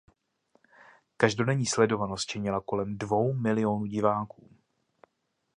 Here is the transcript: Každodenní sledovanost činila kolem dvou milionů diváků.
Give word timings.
Každodenní 1.17 1.65
sledovanost 1.65 2.27
činila 2.29 2.61
kolem 2.61 2.97
dvou 2.97 3.33
milionů 3.33 3.85
diváků. 3.85 4.49